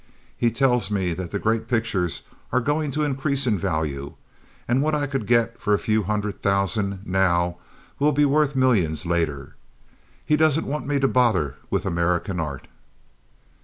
He 0.35 0.49
tells 0.49 0.89
me 0.89 1.13
the 1.13 1.37
great 1.37 1.67
pictures 1.67 2.23
are 2.51 2.59
going 2.59 2.89
to 2.93 3.03
increase 3.03 3.45
in 3.45 3.55
value, 3.55 4.15
and 4.67 4.81
what 4.81 4.95
I 4.95 5.05
could 5.05 5.27
get 5.27 5.61
for 5.61 5.75
a 5.75 5.77
few 5.77 6.01
hundred 6.01 6.41
thousand 6.41 7.05
now 7.05 7.57
will 7.99 8.11
be 8.11 8.25
worth 8.25 8.55
millions 8.55 9.05
later. 9.05 9.55
He 10.25 10.35
doesn't 10.35 10.65
want 10.65 10.87
me 10.87 10.97
to 10.97 11.07
bother 11.07 11.53
with 11.69 11.85
American 11.85 12.39
art." 12.39 12.67